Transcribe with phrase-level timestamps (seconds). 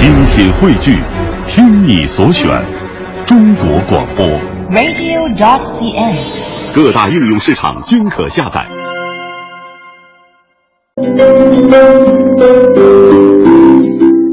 [0.00, 0.96] 精品汇聚，
[1.46, 2.48] 听你所选，
[3.26, 4.26] 中国广播。
[4.70, 6.74] radio.dot.cn，。
[6.74, 8.66] 各大应用市场均可下载。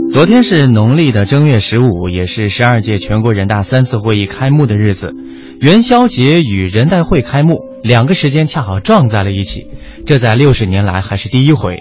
[0.09, 5.13] 昨天是农历的正月十五，也是十二届全国人大三次会议开幕的日子。
[5.59, 9.67] 元宵节与人代会开幕两个时间恰好撞在了一起，
[10.05, 11.79] 这在六十年来还是第一回。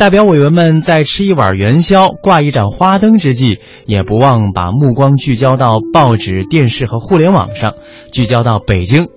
[0.00, 7.74] 代表委员们在吃一碗元宵、挂一盏花灯之际，也不忘把目光聚焦到报纸、电视和互联网上，
[8.10, 9.08] 聚焦到北京。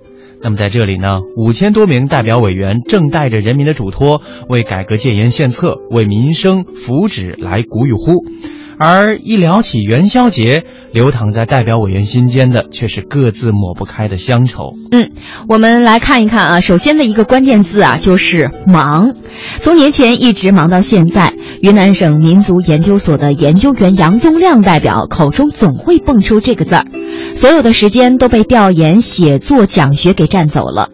[0.42, 8.26] 那么在这里呢，五千多名代表委员正带着人民的嘱托，为改革建言献策，为民生福祉来鼓与呼。
[8.78, 14.70] 而一聊起元宵节，流淌在代表委员心间的却是各自抹不开的乡愁。
[14.90, 15.10] 嗯，
[15.48, 19.14] 我们来看一看啊，首先的一个关键字啊，就是忙。
[19.60, 26.86] 从年前一直忙到现在，云南省民族研究所的研究员杨宗亮代表口中总会蹦出这个字儿，
[27.34, 30.90] 所有的时间都被调研、写作、讲学给占走了。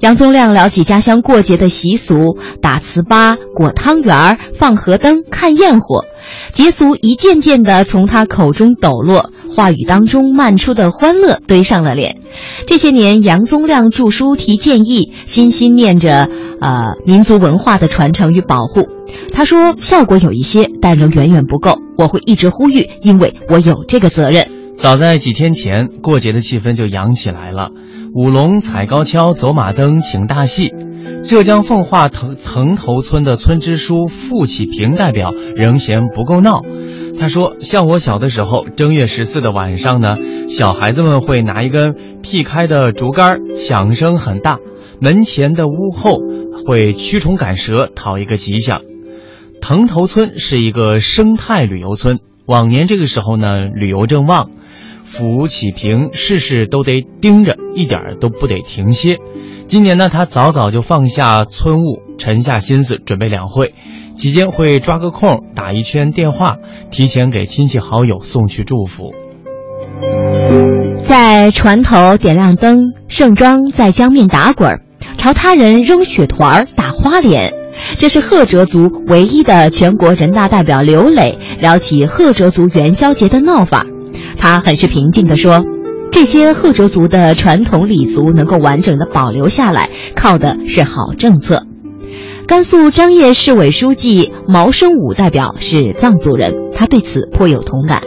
[0.00, 6.04] 杨宗亮聊起家乡过节的习俗，打糍粑、裹汤圆儿、放河灯、看焰火，
[6.52, 12.20] 节俗一件件的从他口中抖落，话语当中漫出的欢乐堆上了脸。
[12.66, 16.28] 这些年，杨宗亮著书提建议，心心念着
[16.60, 18.88] 呃民族文化的传承与保护。
[19.32, 21.78] 他说效果有一些，但仍远远不够。
[21.96, 24.48] 我会一直呼吁，因为我有这个责任。
[24.76, 27.70] 早在几天前，过节的气氛就扬起来了。
[28.14, 30.74] 舞龙、踩高跷、走马灯、请大戏。
[31.24, 36.60] 浙江奉化藤藤头村的村支书傅启平代表仍嫌不够闹。
[37.18, 40.16] 他说：“像我小的时候，正月十四的晚上呢，
[40.48, 44.58] 小孩子们会拿一根劈开的竹竿，响声很大，
[45.00, 46.18] 门前的屋后
[46.66, 48.82] 会驱虫赶蛇，讨一个吉祥。
[49.62, 54.50] 藤头村是一个生态旅游村，往年这个时候呢，旅游正旺。”
[55.12, 59.18] 傅启平事事都得盯着，一点都不得停歇。
[59.66, 63.74] 今年呢，他早早就放下村务，沉下心思准备两会，
[64.16, 66.56] 期间会抓个空打一圈电话，
[66.90, 69.12] 提前给亲戚好友送去祝福。
[71.02, 74.80] 在船头点亮灯，盛装在江面打滚，
[75.18, 77.52] 朝他人扔雪团、打花脸。
[77.98, 83.84] 这是赫哲族唯一的全国人大代表刘磊聊起赫哲族元宵节的闹法。
[84.42, 85.64] 他很是平静地说
[86.10, 91.64] ：“这些赫哲族的传统礼俗能够完整的保留下来，靠的是好政策。”
[92.48, 98.02] 甘肃张掖市委书记毛生武代表是藏族人，他对此颇有同感。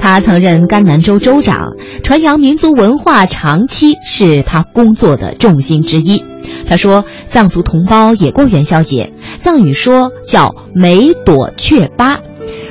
[0.00, 1.68] 他曾任甘南州州长，
[2.02, 6.24] 传扬民族文化长期是他工作的重心之一。
[6.68, 12.18] 他说，藏族同胞也过元宵节，藏语说叫梅朵雀巴。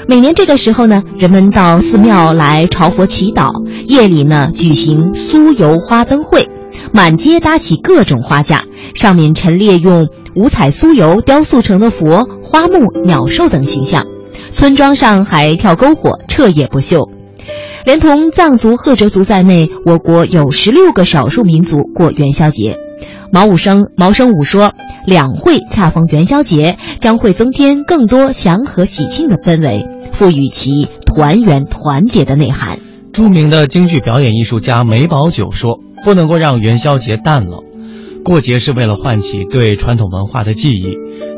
[0.08, 3.52] 每年这个时候呢，人们到寺庙来朝佛祈祷，
[3.88, 6.48] 夜里呢举行酥油花灯会，
[6.94, 14.06] 满街搭起各种花架，上面陈列用五彩酥油雕塑成的佛、花木、鸟兽等形象。
[14.52, 17.10] 村庄上还跳篝火，彻夜不休。
[17.84, 22.78] 连同藏族、赫哲族在内，我国有十六个少数民族过元宵节。
[23.32, 24.72] 毛武生毛生武说，
[25.06, 29.86] 两会恰逢元宵节，将会增添更多祥和喜庆的氛围。
[30.18, 32.80] 赋予其团圆团结的内涵。
[33.12, 37.60] 著名的京剧表演艺术家梅葆玖说：“不能够让元宵节淡了，
[38.24, 40.88] 过节是为了唤起对传统文化的记忆。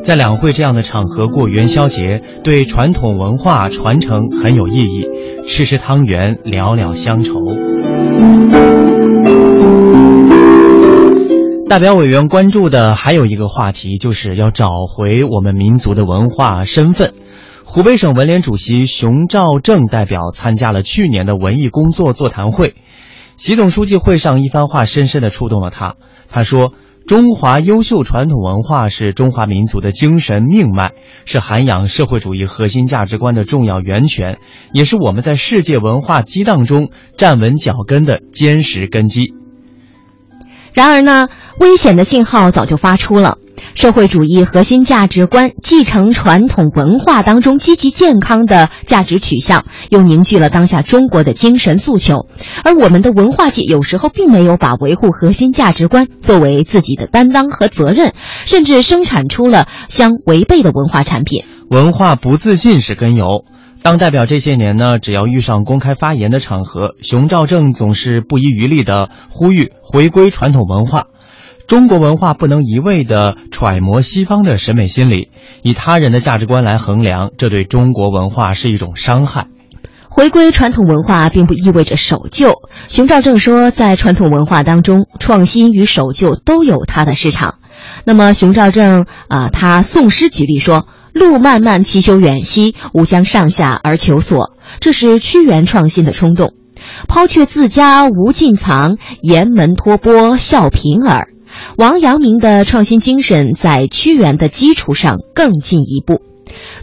[0.04, 5.08] 在两会这样的场合过元宵节，对传统文化传承很有意义。
[5.46, 7.34] 吃吃汤圆，聊聊乡愁。”
[11.68, 17.12] 代表委员关注的还有一个话题，就是要找回我们民族的文化身份。
[17.70, 22.74] 湖北省文联主席熊兆正代表参加了去年的文艺工作座谈会，
[23.36, 25.96] 习总书记会上一番话深深地触动了他。
[26.30, 26.72] 他说
[27.06, 30.92] ：“中华优秀传统文化是中华民族的精神命脉，
[31.26, 34.38] 是涵养社会主义核心价值观的重要源泉，
[34.72, 36.88] 也是我们在世界文化激荡中
[37.18, 39.34] 站稳脚跟的坚实根基。”
[40.72, 41.28] 然而呢，
[41.60, 43.36] 危险的信号早就发出了。
[43.78, 52.26] 社会主义核心价值观继承传统文化当中积极健康的价值取向，又凝聚了当下中国的精神诉求。
[52.64, 58.14] 而我们的文化界有时候并没有把维护核心价值观作为自己的担当和责任，
[58.44, 61.44] 甚至生产出了相违背的文化产品。
[61.70, 63.44] 文化不自信是根由。
[63.80, 71.04] 当代表这些年呢，只要遇上公开发言的场合，熊兆正总是不遗余力地呼吁回归传统文化。
[71.68, 75.28] 中国文化不能一味地揣摩西方的审美心理，
[75.62, 79.48] 以他人的价值观来衡量，这对中国文化是一种伤害。
[80.08, 82.54] 回归传统文化并不意味着守旧。
[82.88, 87.56] 熊兆正说，在传统文化当中，创新与守旧都有它的市场。
[88.04, 96.54] 那么，熊兆正啊，他宋诗举例说：“路漫漫其修远兮，吾将上下而求索。”这是屈原创新的冲动。
[97.08, 101.28] 抛却自家无尽藏，沿门托钵笑贫儿。
[101.76, 106.22] 王阳明的创新精神在屈原的基础上更进一步。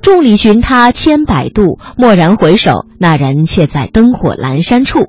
[0.02, 5.06] 众里寻他千百度，蓦然回首，那人却在灯火阑珊处。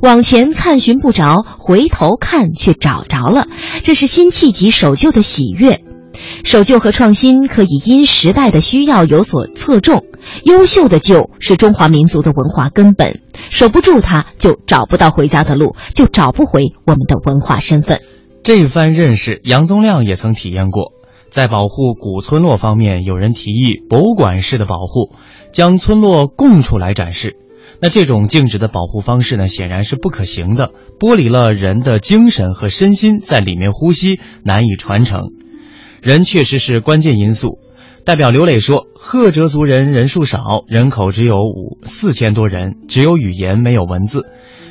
[0.00, 3.46] 往前看寻不着，回头看却找着了。
[3.82, 5.82] 这是辛弃疾守旧的喜悦。
[6.44, 10.04] 守旧和创新可以因时代的需要有所侧重。
[10.44, 18.00] 优秀的旧是中华民族的文化根本，守不住它，就找不到回家的路，就找不回我们的文化身份。
[18.42, 20.92] 这番认识，杨宗亮也曾体验过。
[21.28, 25.14] 在保护古村落方面，有人提议博物馆式的保护，
[25.52, 27.36] 将村落供出来展示。
[27.80, 35.32] 那这种静止的保护方式呢，显然是不可行的，剥离了人的精神和身心在里面呼吸，难以传承。
[36.00, 37.58] 人确实是关键因素。
[38.04, 44.24] 代表刘磊说，赫哲族人人数少，人口只有五四千多人，只有语言没有文字。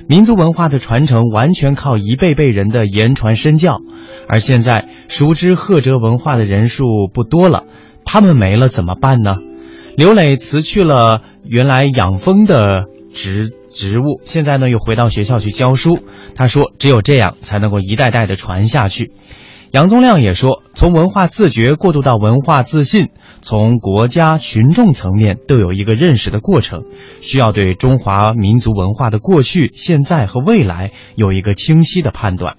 [0.10, 3.80] 民族文化的传承完全靠一辈辈人的言传身教，
[4.28, 7.66] 而现在熟知赫哲文化的人数不多了，
[8.06, 9.36] 他们没了怎么办呢？
[9.96, 16.00] 刘磊辞去了原来养蜂的职职务，现在呢又回到学校去教书。
[16.34, 19.12] 他说，只有这样才能够一代代的传下去。
[19.72, 23.10] 杨宗亮也说，从文化自觉过渡到文化自信，
[23.42, 26.86] 从国家群众层面都有一个认识的过程，
[27.22, 32.56] 需要对中华民族文化的过去、现在和未来有一个清晰的判断。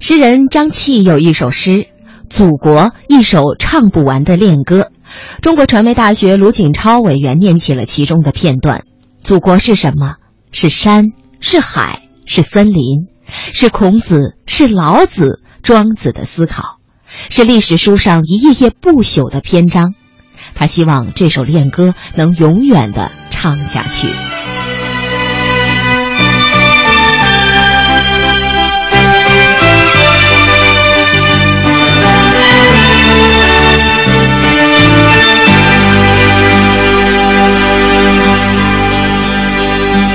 [0.00, 1.70] 诗人张契有一首诗
[2.30, 4.90] 《祖国》，一首唱不完的恋歌。
[5.42, 8.84] 中国传媒大学卢锦超委员念起了其中的片段
[9.22, 10.14] ：“祖国是什么？
[10.52, 11.04] 是山，
[11.38, 16.76] 是海，是森林，是孔子，是老子。”庄子的思考，
[17.28, 19.94] 是历史书上一页页不朽的篇章。
[20.54, 24.06] 他希望这首恋歌能永远的唱下去。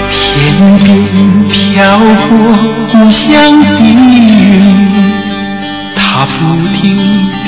[0.10, 2.08] 天边飘过
[2.94, 4.21] 故乡的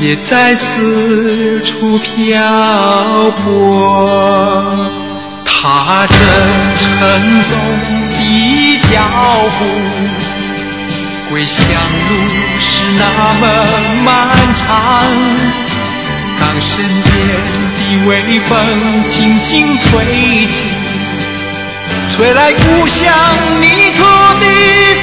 [0.00, 2.40] 别再四处漂
[3.42, 4.76] 泊。
[5.44, 6.14] 踏着
[6.78, 6.86] 沉
[7.48, 7.58] 重
[8.10, 8.16] 的
[8.88, 8.94] 脚
[9.58, 9.64] 步，
[11.28, 12.10] 归乡路
[12.56, 13.02] 是那
[13.40, 13.42] 么
[14.04, 14.08] 漫
[14.54, 14.64] 长。
[16.40, 17.16] 当身边
[17.74, 18.08] 的微
[18.46, 18.48] 风
[19.04, 19.86] 轻轻吹
[20.46, 20.68] 起，
[22.14, 23.04] 吹来故乡
[23.60, 23.98] 泥土
[24.38, 24.46] 的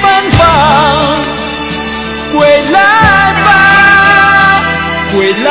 [0.01, 0.39] 芬芳。
[2.31, 2.39] 归
[2.71, 2.79] 来
[3.43, 3.49] 吧，
[5.15, 5.49] 归来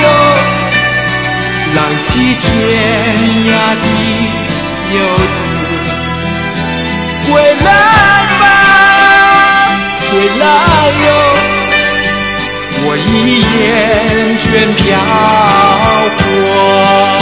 [0.00, 0.04] 哟，
[1.74, 2.46] 浪迹天
[3.48, 3.50] 涯
[3.82, 3.86] 的
[4.94, 5.36] 游子。
[7.28, 7.30] 归
[7.64, 7.66] 来
[8.38, 8.42] 吧，
[10.08, 10.42] 归来
[11.04, 11.10] 哟，
[12.84, 13.10] 我已
[13.58, 13.60] 厌
[14.38, 14.40] 倦
[14.76, 14.80] 漂
[16.18, 17.21] 泊。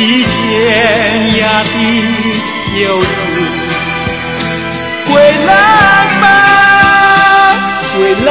[0.00, 1.72] 比天涯的
[2.80, 3.08] 游子
[5.06, 5.12] 归
[5.44, 5.48] 来
[6.22, 6.24] 吧
[7.94, 8.28] 归来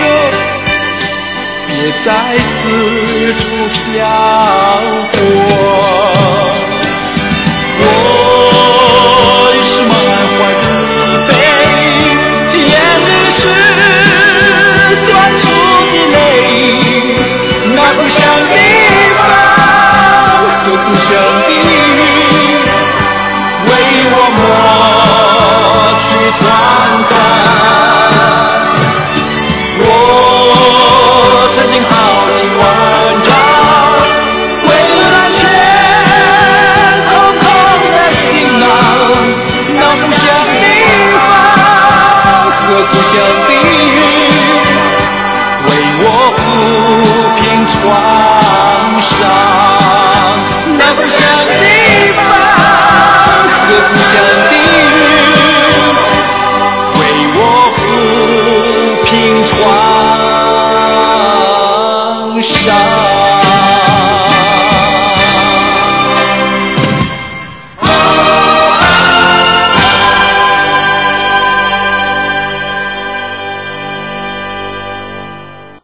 [0.00, 0.02] 哟
[1.66, 1.70] 别
[2.02, 2.56] 再四
[3.34, 3.78] 处漂
[5.12, 5.14] 泊。
[7.78, 7.84] 我
[9.54, 9.92] 已是满